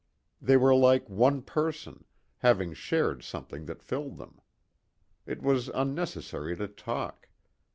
[0.41, 2.05] They were like one person,
[2.39, 4.41] having shared something that filled them.
[5.27, 7.29] It was unnecessary to talk.